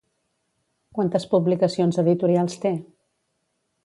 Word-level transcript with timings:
Quantes 0.99 1.27
publicacions 1.33 1.99
editorials 2.05 2.57
té? 2.65 2.73